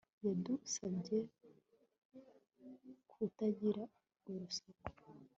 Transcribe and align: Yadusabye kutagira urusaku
Yadusabye 0.25 1.17
kutagira 3.11 3.83
urusaku 4.29 4.87